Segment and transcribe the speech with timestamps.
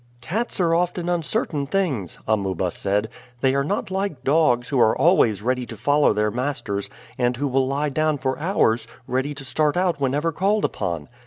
[0.19, 3.07] "Cats are often uncertain things," Amuba said.
[3.41, 6.89] "They are not like dogs, who are always ready to follow their masters,
[7.19, 11.07] and who will lie down for hours, ready to start out whenever called upon."